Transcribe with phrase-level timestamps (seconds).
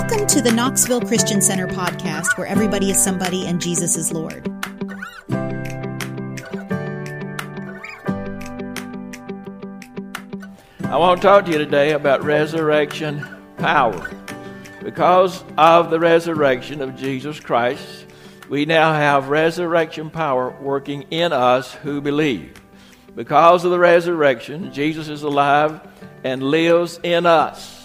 [0.00, 4.46] Welcome to the Knoxville Christian Center podcast, where everybody is somebody and Jesus is Lord.
[10.84, 13.26] I want to talk to you today about resurrection
[13.56, 14.08] power.
[14.84, 18.06] Because of the resurrection of Jesus Christ,
[18.48, 22.62] we now have resurrection power working in us who believe.
[23.16, 25.80] Because of the resurrection, Jesus is alive
[26.22, 27.77] and lives in us.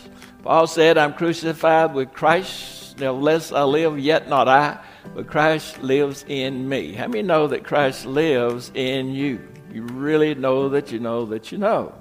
[0.44, 3.00] Paul said, I'm crucified with Christ.
[3.00, 4.78] Nevertheless, I live, yet not I,
[5.16, 6.92] but Christ lives in me.
[6.92, 9.40] How many know that Christ lives in you?
[9.72, 11.96] You really know that you know that you know.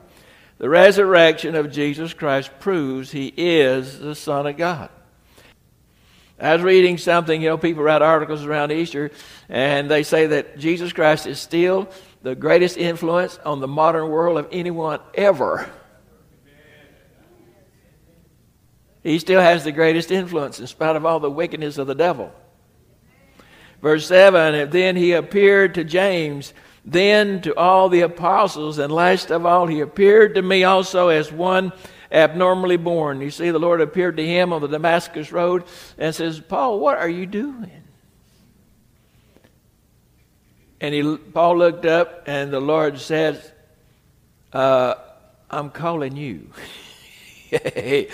[0.59, 4.91] The resurrection of Jesus Christ proves he is the Son of God.
[6.41, 9.13] I was reading something, you know, people write articles around Easter,
[9.49, 11.89] and they say that Jesus Christ is still
[12.23, 15.71] the greatest influence on the modern world of anyone ever.
[19.03, 22.33] He still has the greatest influence in spite of all the wickedness of the devil.
[23.81, 29.31] Verse 7 And then he appeared to James, then to all the apostles, and last
[29.31, 31.73] of all, he appeared to me also as one
[32.13, 33.21] abnormally born.
[33.21, 35.65] You see, the Lord appeared to him on the Damascus Road
[35.99, 37.71] and says, Paul, what are you doing?
[40.81, 43.53] And he, Paul looked up, and the Lord said,
[44.53, 44.95] uh,
[45.49, 46.51] I'm calling you.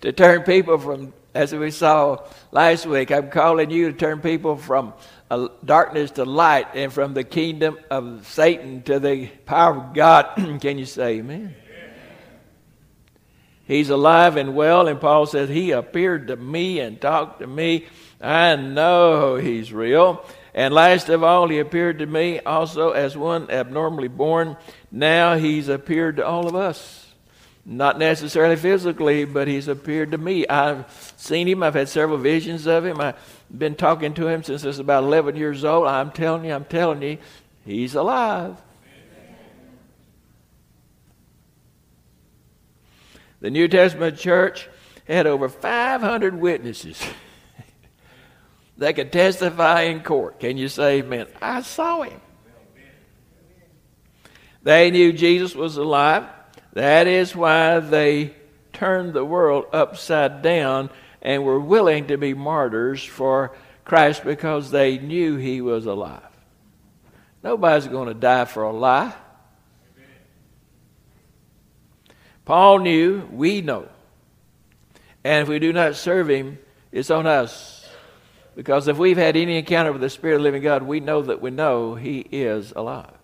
[0.00, 2.18] to turn people from, as we saw
[2.52, 4.94] last week, I'm calling you to turn people from
[5.30, 10.34] uh, darkness to light and from the kingdom of Satan to the power of God.
[10.60, 11.54] Can you say amen?
[13.66, 17.86] He's alive and well, and Paul says, He appeared to me and talked to me.
[18.20, 20.24] I know He's real.
[20.52, 24.56] And last of all, He appeared to me also as one abnormally born.
[24.90, 27.09] Now He's appeared to all of us.
[27.72, 30.44] Not necessarily physically, but he's appeared to me.
[30.48, 31.62] I've seen him.
[31.62, 33.00] I've had several visions of him.
[33.00, 33.14] I've
[33.56, 35.86] been talking to him since I was about 11 years old.
[35.86, 37.18] I'm telling you, I'm telling you,
[37.64, 38.56] he's alive.
[43.38, 44.68] The New Testament church
[45.06, 47.00] had over 500 witnesses
[48.78, 50.40] that could testify in court.
[50.40, 51.28] Can you say amen?
[51.40, 52.20] I saw him.
[54.64, 56.26] They knew Jesus was alive.
[56.72, 58.34] That is why they
[58.72, 60.90] turned the world upside down
[61.22, 63.52] and were willing to be martyrs for
[63.84, 66.22] Christ because they knew he was alive.
[67.42, 69.14] Nobody's going to die for a lie.
[72.44, 73.88] Paul knew, we know.
[75.22, 76.58] And if we do not serve him,
[76.90, 77.88] it's on us.
[78.56, 81.22] Because if we've had any encounter with the Spirit of the living God, we know
[81.22, 83.19] that we know he is alive.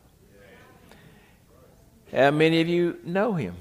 [2.13, 3.57] How many of you know him?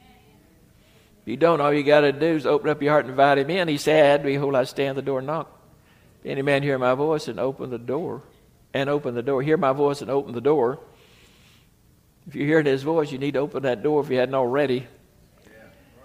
[0.00, 3.38] If you don't, all you got to do is open up your heart and invite
[3.38, 3.68] him in.
[3.68, 5.56] He said, Behold, I stand at the door and knock.
[6.24, 8.22] Any man hear my voice and open the door,
[8.74, 9.42] and open the door.
[9.42, 10.80] Hear my voice and open the door.
[12.26, 14.86] If you're hearing his voice, you need to open that door if you hadn't already.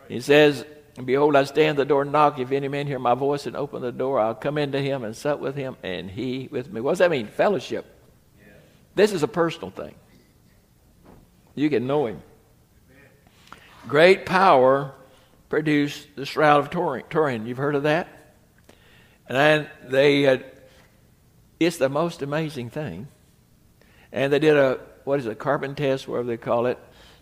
[0.08, 0.66] He says,
[1.04, 2.40] Behold, I stand at the door and knock.
[2.40, 5.16] If any man hear my voice and open the door, I'll come into him and
[5.16, 6.82] sup with him, and he with me.
[6.82, 7.28] What does that mean?
[7.28, 7.86] Fellowship.
[8.96, 9.94] This is a personal thing.
[11.58, 12.22] You can know him.
[13.88, 14.94] Great power
[15.50, 16.70] produced the Shroud of
[17.10, 17.48] Turin.
[17.48, 18.08] You've heard of that?
[19.28, 20.38] And they, uh,
[21.60, 23.08] it's the most amazing thing.
[24.12, 26.78] And they did a, what is it, a carbon test, whatever they call it.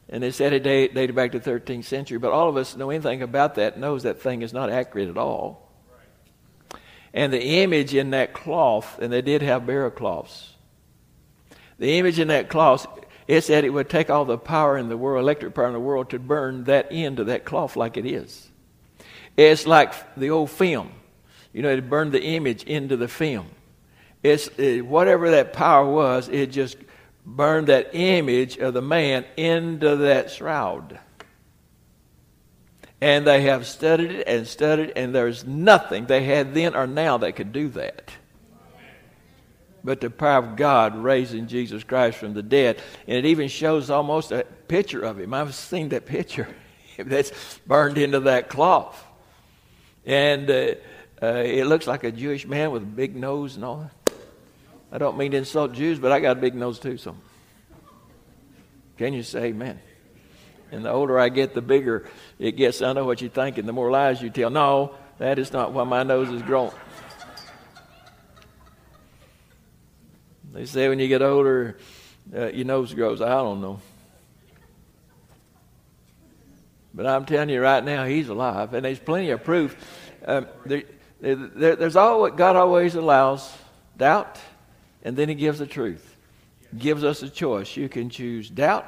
[0.10, 2.18] And they said it dated back to the 13th century.
[2.18, 5.18] But all of us know anything about that knows that thing is not accurate at
[5.18, 5.72] all.
[7.14, 10.52] And the image in that cloth, and they did have burial cloths.
[11.80, 12.86] The image in that cloth
[13.28, 15.80] it said it would take all the power in the world, electric power in the
[15.80, 18.50] world, to burn that end of that cloth like it is.
[19.36, 20.92] It's like the old film.
[21.52, 23.48] You know, it burned the image into the film.
[24.22, 26.78] It's it, whatever that power was, it just
[27.26, 31.00] burned that image of the man into that shroud.
[33.02, 36.88] And they have studied it and studied, it, and there's nothing they had then or
[36.88, 38.12] now that could do that
[39.86, 42.82] but the power of God raising Jesus Christ from the dead.
[43.08, 45.34] And it even shows almost a picture of him.
[45.34, 46.48] I've seen that picture
[46.98, 49.02] that's burned into that cloth.
[50.06, 50.76] And uh,
[51.22, 54.16] uh, it looks like a Jewish man with a big nose and all that.
[54.92, 57.16] I don't mean to insult Jews, but I got a big nose too, so.
[58.98, 59.80] Can you say amen?
[60.72, 62.08] And the older I get, the bigger
[62.40, 62.82] it gets.
[62.82, 63.66] I know what you're thinking.
[63.66, 64.50] The more lies you tell.
[64.50, 66.72] No, that is not why my nose is growing.
[70.56, 71.78] They say when you get older,
[72.34, 73.22] uh, your nose grows.
[73.22, 73.82] I don't know.
[76.94, 78.74] But I'm telling you right now, he's alive.
[78.74, 79.76] And there's plenty of proof.
[80.26, 80.84] Um, there,
[81.20, 83.54] there, there's all what God always allows
[83.98, 84.40] doubt,
[85.04, 86.16] and then He gives the truth.
[86.78, 87.76] Gives us a choice.
[87.76, 88.88] You can choose doubt.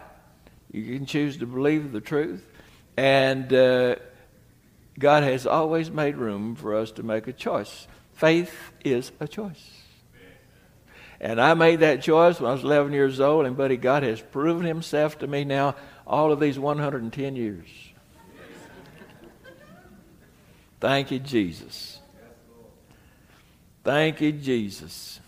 [0.72, 2.48] You can choose to believe the truth,
[2.96, 3.96] and uh,
[4.98, 7.88] God has always made room for us to make a choice.
[8.14, 8.56] Faith
[8.86, 9.87] is a choice.
[11.20, 14.22] And I made that choice when I was 11 years old, and buddy, God has
[14.22, 15.76] proven Himself to me now
[16.06, 17.68] all of these 110 years.
[20.80, 22.00] Thank you, Jesus.
[23.84, 25.20] Thank you, Jesus.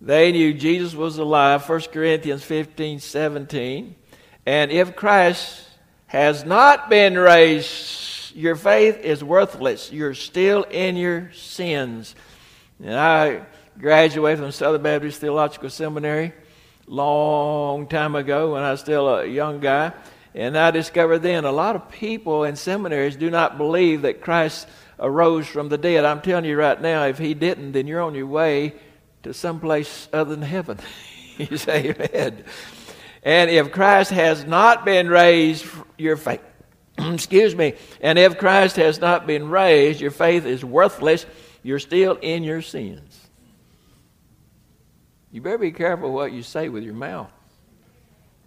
[0.00, 3.94] They knew Jesus was alive, 1 Corinthians 15 17.
[4.44, 5.62] And if Christ
[6.08, 9.90] has not been raised, your faith is worthless.
[9.90, 12.14] You're still in your sins.
[12.82, 13.46] And I
[13.78, 16.32] graduated from Southern Baptist Theological Seminary
[16.86, 19.92] long time ago when I was still a young guy.
[20.34, 24.68] And I discovered then a lot of people in seminaries do not believe that Christ
[24.98, 26.04] arose from the dead.
[26.04, 28.74] I'm telling you right now, if he didn't, then you're on your way
[29.22, 30.78] to someplace other than heaven.
[31.38, 32.44] you say amen.
[33.22, 35.66] And if Christ has not been raised,
[35.98, 36.42] your faith,
[36.98, 41.26] excuse me, and if Christ has not been raised, your faith is worthless.
[41.62, 43.05] You're still in your sins.
[45.36, 47.30] You better be careful what you say with your mouth.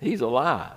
[0.01, 0.71] He's alive.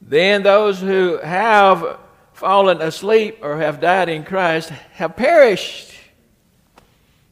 [0.00, 1.98] Then those who have
[2.32, 5.92] fallen asleep or have died in Christ have perished.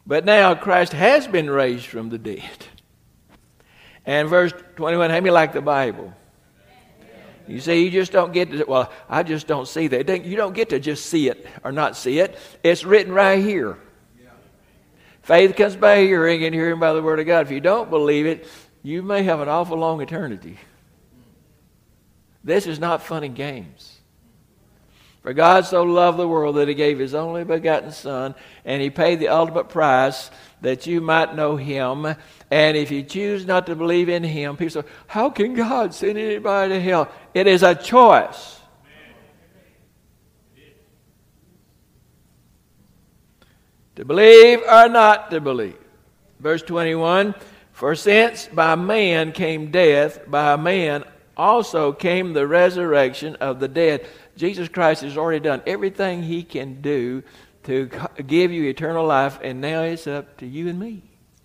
[0.06, 2.66] But now Christ has been raised from the dead.
[4.04, 6.12] And verse 21, how many like the Bible?
[7.46, 10.26] You see, you just don't get to, well, I just don't see that.
[10.26, 12.36] You don't get to just see it or not see it.
[12.62, 13.78] It's written right here.
[15.28, 17.44] Faith comes by hearing and hearing by the Word of God.
[17.44, 18.48] If you don't believe it,
[18.82, 20.56] you may have an awful long eternity.
[22.42, 23.98] This is not fun and games.
[25.20, 28.34] For God so loved the world that he gave his only begotten Son,
[28.64, 30.30] and he paid the ultimate price
[30.62, 32.06] that you might know him.
[32.50, 36.16] And if you choose not to believe in him, people say, How can God send
[36.16, 37.12] anybody to hell?
[37.34, 38.57] It is a choice.
[43.98, 45.76] To believe or not to believe.
[46.38, 47.34] Verse 21
[47.72, 51.02] For since by man came death, by man
[51.36, 54.06] also came the resurrection of the dead.
[54.36, 57.24] Jesus Christ has already done everything he can do
[57.64, 57.90] to
[58.24, 61.02] give you eternal life, and now it's up to you and me.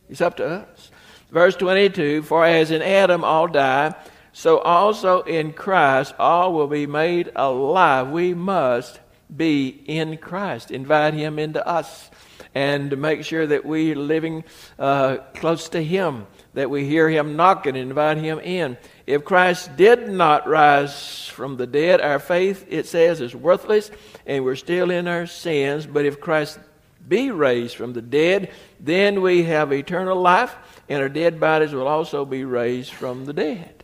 [0.08, 0.92] It's up to us.
[1.32, 3.96] Verse 22 For as in Adam all die,
[4.32, 8.10] so also in Christ all will be made alive.
[8.10, 9.00] We must
[9.36, 10.70] be in Christ.
[10.70, 12.12] Invite him into us
[12.54, 14.44] and to make sure that we are living
[14.78, 18.78] uh, close to him, that we hear him knocking and invite him in.
[19.08, 23.92] If Christ did not rise from the dead, our faith, it says, is worthless
[24.26, 25.86] and we're still in our sins.
[25.86, 26.60] But if Christ
[27.08, 30.56] be raised from the dead, then we have eternal life
[30.88, 33.84] and our dead bodies will also be raised from the dead.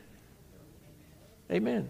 [1.52, 1.90] Amen.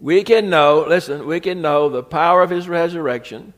[0.00, 3.52] We can know, listen, we can know the power of his resurrection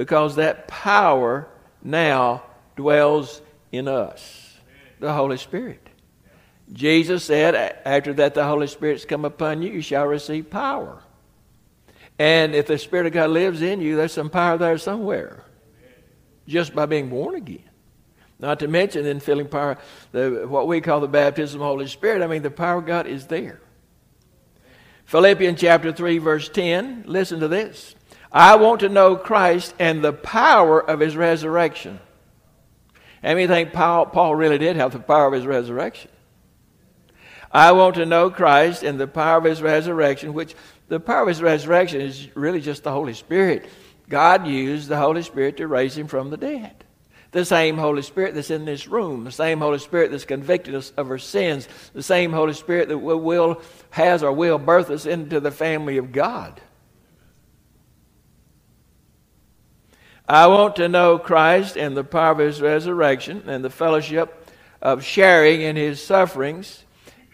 [0.00, 1.46] because that power
[1.82, 2.42] now
[2.74, 4.56] dwells in us
[4.98, 5.86] the Holy Spirit.
[6.72, 7.54] Jesus said,
[7.84, 11.02] after that the Holy Spirit's come upon you, you shall receive power.
[12.18, 15.44] And if the Spirit of God lives in you, there's some power there somewhere.
[16.48, 17.68] Just by being born again.
[18.38, 19.76] Not to mention then feeling power,
[20.12, 22.22] the, what we call the baptism of the Holy Spirit.
[22.22, 23.60] I mean, the power of God is there.
[25.04, 27.04] Philippians chapter 3, verse 10.
[27.06, 27.96] Listen to this.
[28.32, 31.98] I want to know Christ and the power of his resurrection.
[33.22, 36.10] How many think Paul, Paul really did have the power of his resurrection?
[37.52, 40.54] I want to know Christ and the power of his resurrection, which
[40.88, 43.66] the power of his resurrection is really just the Holy Spirit.
[44.08, 46.84] God used the Holy Spirit to raise him from the dead.
[47.32, 50.92] The same Holy Spirit that's in this room, the same Holy Spirit that's convicted us
[50.96, 53.60] of our sins, the same Holy Spirit that will,
[53.90, 56.60] has or will birth us into the family of God.
[60.30, 64.48] I want to know Christ and the power of his resurrection and the fellowship
[64.80, 66.84] of sharing in his sufferings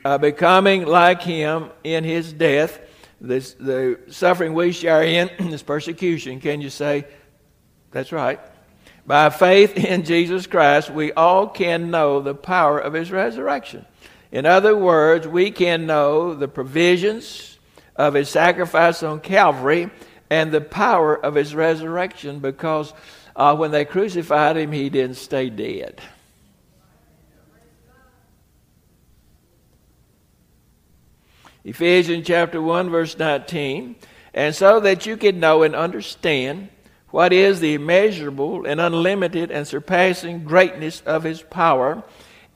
[0.02, 2.80] uh, becoming like him in his death.
[3.20, 6.40] This, the suffering we share in is persecution.
[6.40, 7.04] Can you say,
[7.90, 8.40] that's right?
[9.06, 13.84] By faith in Jesus Christ, we all can know the power of his resurrection.
[14.32, 17.58] In other words, we can know the provisions
[17.94, 19.90] of his sacrifice on Calvary
[20.30, 22.92] and the power of his resurrection because
[23.34, 26.00] uh, when they crucified him, he didn't stay dead.
[31.64, 33.96] Ephesians chapter 1, verse 19.
[34.34, 36.68] And so that you can know and understand
[37.10, 42.04] what is the immeasurable and unlimited and surpassing greatness of his power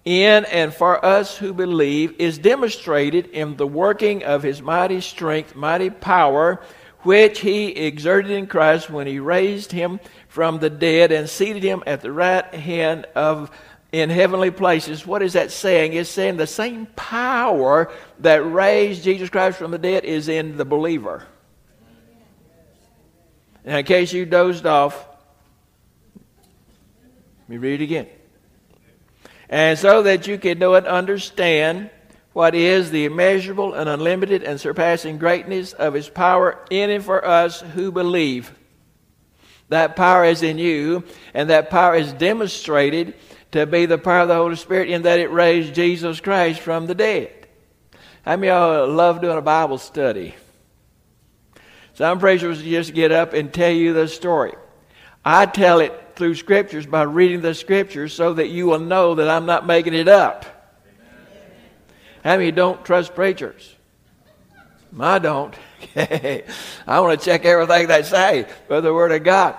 [0.05, 5.55] in and for us who believe is demonstrated in the working of his mighty strength,
[5.55, 6.61] mighty power,
[7.02, 11.83] which he exerted in Christ when he raised him from the dead and seated him
[11.87, 13.50] at the right hand of
[13.92, 15.07] in heavenly places.
[15.07, 15.95] What is that saying?
[15.95, 20.64] It's saying the same power that raised Jesus Christ from the dead is in the
[20.64, 21.26] believer.
[23.64, 25.07] And in case you dozed off,
[26.14, 28.07] let me read it again.
[29.49, 31.90] And so that you can know and understand
[32.41, 37.23] what is the immeasurable and unlimited and surpassing greatness of his power in and for
[37.23, 38.51] us who believe.
[39.69, 41.05] That power is in you,
[41.35, 43.13] and that power is demonstrated
[43.53, 46.87] to be the power of the Holy Spirit in that it raised Jesus Christ from
[46.87, 47.31] the dead.
[48.23, 50.35] How many of y'all love doing a Bible study?
[51.93, 54.55] Some preachers just get up and tell you the story.
[55.23, 59.29] I tell it through scriptures by reading the scriptures so that you will know that
[59.29, 60.60] I'm not making it up.
[62.25, 63.77] How many don't trust preachers?
[64.99, 65.55] I don't.
[65.97, 66.43] I
[67.00, 69.57] want to check everything they say with the Word of God.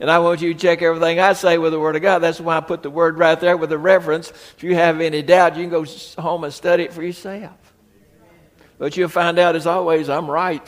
[0.00, 2.20] And I want you to check everything I say with the Word of God.
[2.20, 4.30] That's why I put the Word right there with the reference.
[4.30, 5.84] If you have any doubt, you can go
[6.20, 7.56] home and study it for yourself.
[8.78, 10.66] But you'll find out, as always, I'm right.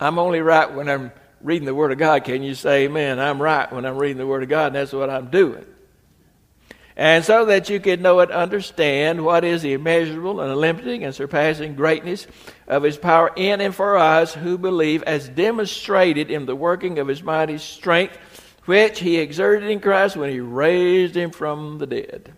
[0.00, 3.18] I'm only right when I'm reading the Word of God, can you say amen?
[3.18, 5.64] I'm right when I'm reading the Word of God, and that's what I'm doing.
[6.96, 11.14] And so that you can know and understand what is the immeasurable and unlimited and
[11.14, 12.26] surpassing greatness
[12.66, 17.08] of His power in and for us who believe, as demonstrated in the working of
[17.08, 18.18] His mighty strength,
[18.64, 22.34] which He exerted in Christ when He raised Him from the dead.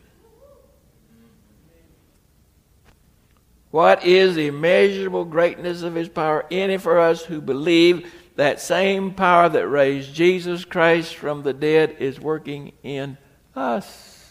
[3.70, 8.12] What is the immeasurable greatness of His power in and for us who believe?
[8.36, 13.18] that same power that raised Jesus Christ from the dead is working in
[13.54, 14.21] us.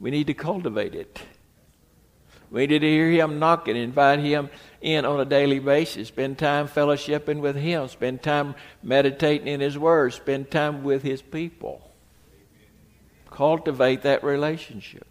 [0.00, 1.20] We need to cultivate it.
[2.50, 4.48] We need to hear Him knocking, invite Him
[4.80, 6.08] in on a daily basis.
[6.08, 7.88] Spend time fellowshipping with Him.
[7.88, 10.14] Spend time meditating in His Word.
[10.14, 11.90] Spend time with His people.
[13.30, 15.06] Cultivate that relationship.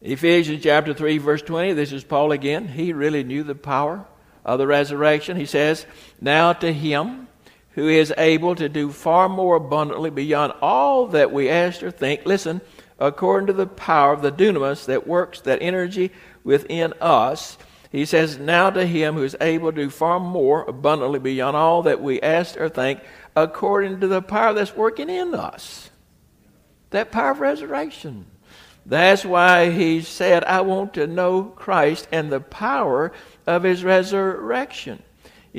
[0.00, 2.68] Ephesians chapter 3, verse 20, this is Paul again.
[2.68, 4.06] He really knew the power
[4.44, 5.36] of the resurrection.
[5.36, 5.86] He says,
[6.20, 7.27] Now to him
[7.78, 12.26] who is able to do far more abundantly beyond all that we ask or think,
[12.26, 12.60] listen,
[12.98, 16.10] according to the power of the dunamis that works that energy
[16.42, 17.56] within us.
[17.92, 21.84] He says, Now to him who is able to do far more abundantly beyond all
[21.84, 22.98] that we ask or think,
[23.36, 25.90] according to the power that's working in us.
[26.90, 28.26] That power of resurrection.
[28.86, 33.12] That's why he said, I want to know Christ and the power
[33.46, 35.00] of his resurrection.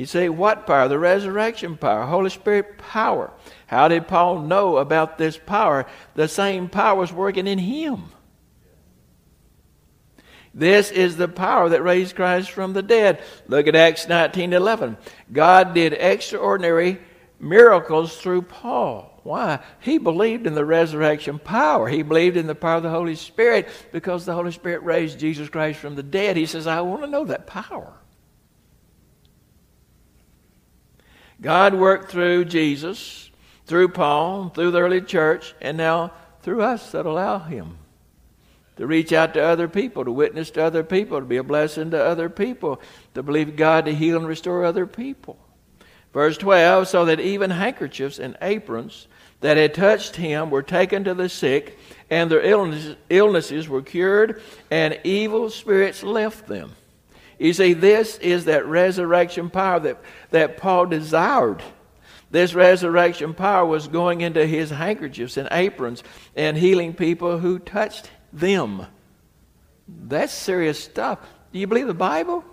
[0.00, 0.88] You say, what power?
[0.88, 3.30] The resurrection power, Holy Spirit power.
[3.66, 5.84] How did Paul know about this power?
[6.14, 8.04] The same power was working in him.
[10.54, 13.22] This is the power that raised Christ from the dead.
[13.46, 14.96] Look at Acts 19 11.
[15.30, 16.98] God did extraordinary
[17.38, 19.20] miracles through Paul.
[19.22, 19.58] Why?
[19.80, 21.86] He believed in the resurrection power.
[21.88, 25.50] He believed in the power of the Holy Spirit because the Holy Spirit raised Jesus
[25.50, 26.38] Christ from the dead.
[26.38, 27.92] He says, I want to know that power.
[31.40, 33.30] God worked through Jesus,
[33.66, 37.78] through Paul, through the early church, and now through us that allow Him
[38.76, 41.90] to reach out to other people, to witness to other people, to be a blessing
[41.90, 42.80] to other people,
[43.14, 45.38] to believe God to heal and restore other people.
[46.12, 49.06] Verse 12, so that even handkerchiefs and aprons
[49.40, 51.78] that had touched him were taken to the sick,
[52.10, 56.72] and their illness, illnesses were cured, and evil spirits left them.
[57.40, 61.62] You see, this is that resurrection power that, that Paul desired.
[62.30, 66.04] This resurrection power was going into his handkerchiefs and aprons
[66.36, 68.86] and healing people who touched them.
[69.88, 71.18] That's serious stuff.
[71.50, 72.44] Do you believe the Bible?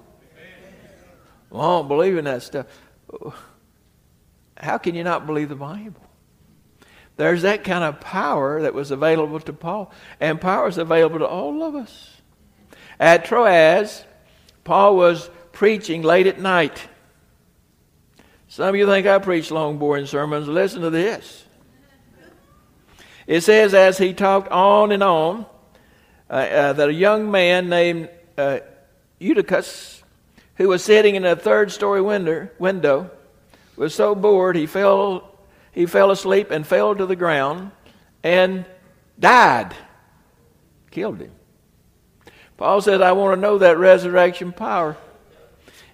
[1.50, 2.68] Well, I don't believe in that stuff.
[4.56, 6.02] How can you not believe the Bible?
[7.18, 9.92] There's that kind of power that was available to Paul,
[10.22, 12.22] and power is available to all of us.
[13.00, 14.06] At Troas,
[14.68, 16.90] Paul was preaching late at night.
[18.50, 20.46] Some of you think I preach long, boring sermons.
[20.50, 21.46] Listen to this.
[23.28, 25.46] It says, as he talked on and on,
[26.30, 28.60] uh, uh, that a young man named uh,
[29.20, 30.04] Eutychus,
[30.56, 33.10] who was sitting in a third story window, window
[33.78, 35.34] was so bored he fell,
[35.72, 37.72] he fell asleep and fell to the ground.
[38.22, 38.66] and
[39.18, 39.74] died,
[40.92, 41.32] killed him.
[42.58, 44.98] Paul said, I want to know that resurrection power.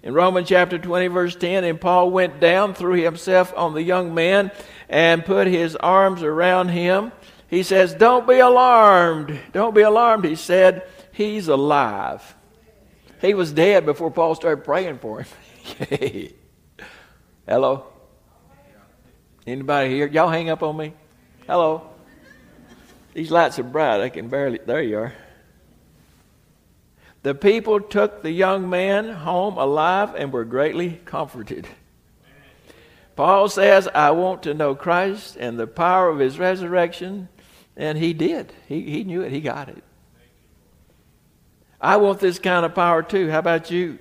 [0.01, 4.13] In Romans chapter 20, verse 10, and Paul went down, threw himself on the young
[4.13, 4.51] man,
[4.89, 7.11] and put his arms around him.
[7.49, 9.39] He says, Don't be alarmed.
[9.51, 10.25] Don't be alarmed.
[10.25, 12.35] He said, He's alive.
[13.21, 15.27] He was dead before Paul started praying for him.
[17.47, 17.85] Hello?
[19.45, 20.07] Anybody here?
[20.07, 20.93] Y'all hang up on me?
[21.47, 21.89] Hello?
[23.13, 24.01] These lights are bright.
[24.01, 24.59] I can barely.
[24.65, 25.13] There you are.
[27.23, 31.67] The people took the young man home alive and were greatly comforted.
[33.15, 37.29] Paul says, I want to know Christ and the power of his resurrection.
[37.77, 38.53] And he did.
[38.67, 39.31] He, he knew it.
[39.31, 39.83] He got it.
[41.79, 43.29] I want this kind of power too.
[43.29, 43.99] How about you?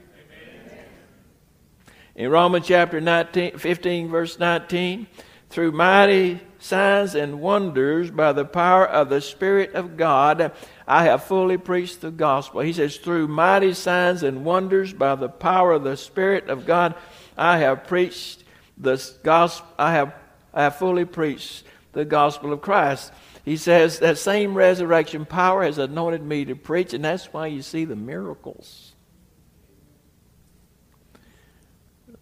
[2.14, 5.06] In Romans chapter 19, 15, verse 19,
[5.48, 10.52] through mighty signs and wonders by the power of the Spirit of God,
[10.86, 12.60] I have fully preached the gospel.
[12.60, 16.94] He says, through mighty signs and wonders by the power of the Spirit of God,
[17.36, 18.44] I have preached
[18.78, 19.66] the gospel.
[19.78, 20.14] I have,
[20.54, 23.12] I have fully preached the gospel of Christ.
[23.44, 27.62] He says that same resurrection power has anointed me to preach, and that's why you
[27.62, 28.92] see the miracles.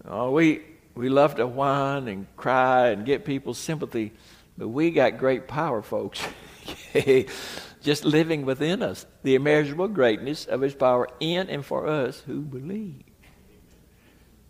[0.06, 0.62] Oh, we
[0.94, 4.12] we love to whine and cry and get people's sympathy,
[4.58, 6.22] but we got great power, folks.
[7.80, 12.40] Just living within us, the immeasurable greatness of His power in and for us who
[12.40, 13.04] believe.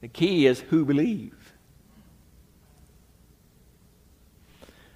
[0.00, 1.54] The key is who believe.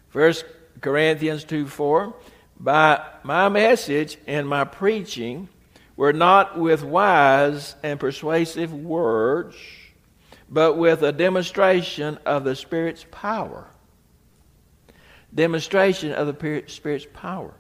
[0.09, 0.45] First
[0.81, 2.15] Corinthians 2 4.
[2.59, 5.49] By my message and my preaching
[5.97, 9.57] were not with wise and persuasive words
[10.49, 13.69] but with a demonstration of the Spirit's power.
[15.35, 17.55] Demonstration of the Spirit's power.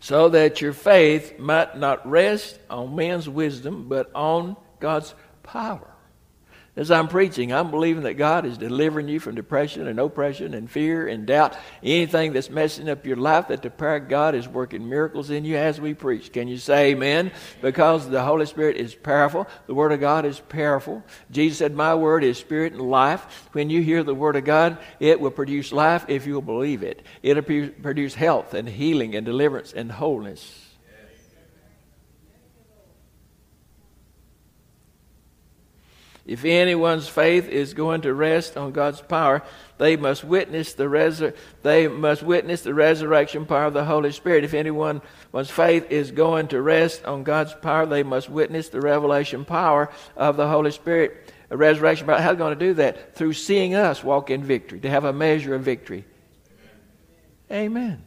[0.00, 5.93] So that your faith might not rest on men's wisdom, but on God's power.
[6.76, 10.68] As I'm preaching, I'm believing that God is delivering you from depression and oppression and
[10.68, 14.48] fear and doubt, anything that's messing up your life, that the power of God is
[14.48, 16.32] working miracles in you as we preach.
[16.32, 17.30] Can you say amen?
[17.62, 19.46] Because the Holy Spirit is powerful.
[19.68, 21.04] The Word of God is powerful.
[21.30, 23.48] Jesus said, My Word is spirit and life.
[23.52, 27.02] When you hear the Word of God, it will produce life if you'll believe it.
[27.22, 30.63] It'll produce health and healing and deliverance and wholeness.
[36.26, 39.42] If anyone's faith is going to rest on God's power,
[39.76, 44.44] they must witness the resur- they must witness the resurrection power of the Holy Spirit.
[44.44, 45.02] If anyone's
[45.50, 50.38] faith is going to rest on God's power, they must witness the revelation power of
[50.38, 51.30] the Holy Spirit.
[51.50, 52.18] A resurrection power.
[52.18, 53.14] How are going to do that?
[53.16, 56.06] Through seeing us walk in victory, to have a measure of victory.
[57.50, 57.66] Amen.
[57.66, 58.06] Amen.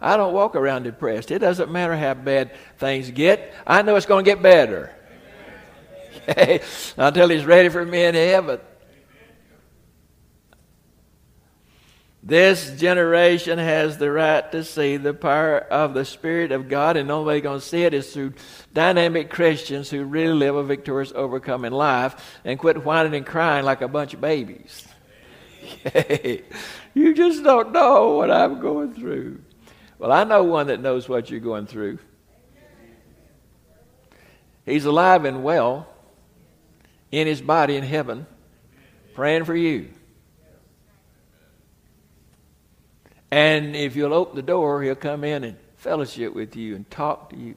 [0.00, 1.30] I don't walk around depressed.
[1.30, 3.54] It doesn't matter how bad things get.
[3.64, 4.92] I know it's going to get better.
[6.96, 8.60] Until he's ready for me in heaven.
[12.24, 17.10] This generation has the right to see the power of the Spirit of God, and
[17.10, 18.34] the only way you're going to see it is through
[18.72, 23.80] dynamic Christians who really live a victorious, overcoming life and quit whining and crying like
[23.80, 24.86] a bunch of babies.
[26.94, 29.40] you just don't know what I'm going through.
[29.98, 31.98] Well, I know one that knows what you're going through.
[34.64, 35.88] He's alive and well
[37.12, 38.26] in his body in heaven
[39.14, 39.90] praying for you.
[43.30, 47.30] And if you'll open the door, he'll come in and fellowship with you and talk
[47.30, 47.54] to you.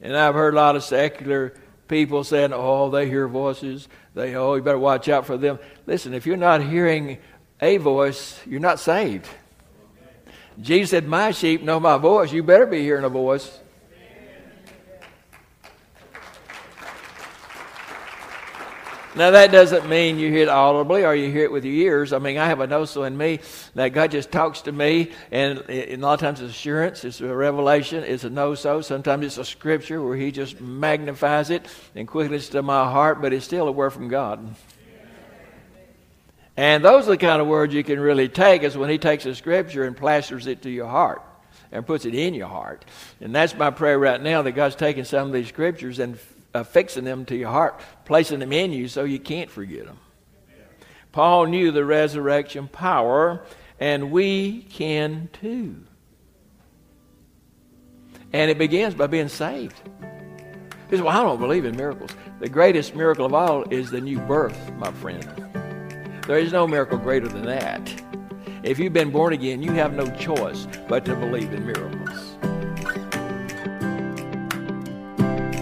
[0.00, 1.54] And I've heard a lot of secular
[1.88, 3.88] people saying, oh, they hear voices.
[4.14, 5.58] They, oh, you better watch out for them.
[5.86, 7.18] Listen, if you're not hearing
[7.60, 9.26] a voice, you're not saved.
[10.60, 12.32] Jesus said, My sheep know my voice.
[12.32, 13.60] You better be hearing a voice.
[19.16, 22.12] Now, that doesn't mean you hear it audibly or you hear it with your ears.
[22.12, 23.40] I mean, I have a no-so in me
[23.74, 27.22] that God just talks to me, and, and a lot of times it's assurance, it's
[27.22, 28.82] a revelation, it's a no-so.
[28.82, 33.32] Sometimes it's a scripture where He just magnifies it and quickens to my heart, but
[33.32, 34.54] it's still a word from God.
[36.58, 39.24] And those are the kind of words you can really take, is when He takes
[39.24, 41.22] a scripture and plasters it to your heart
[41.72, 42.84] and puts it in your heart.
[43.22, 46.18] And that's my prayer right now that God's taking some of these scriptures and
[46.56, 49.98] uh, fixing them to your heart, placing them in you so you can't forget them.
[51.12, 53.44] Paul knew the resurrection power,
[53.78, 55.76] and we can too.
[58.32, 59.80] And it begins by being saved.
[60.88, 62.10] He says, Well, I don't believe in miracles.
[62.40, 65.24] The greatest miracle of all is the new birth, my friend.
[66.26, 68.02] There is no miracle greater than that.
[68.62, 72.35] If you've been born again, you have no choice but to believe in miracles.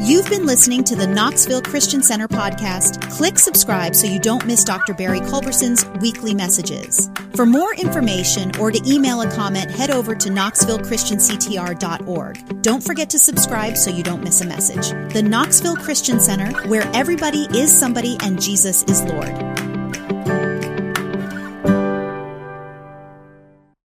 [0.05, 3.01] You've been listening to the Knoxville Christian Center podcast.
[3.11, 4.93] Click subscribe so you don't miss Dr.
[4.93, 7.11] Barry Culberson's weekly messages.
[7.35, 12.61] For more information or to email a comment, head over to knoxvillechristianctr.org.
[12.61, 14.91] Don't forget to subscribe so you don't miss a message.
[15.15, 19.74] The Knoxville Christian Center, where everybody is somebody and Jesus is Lord.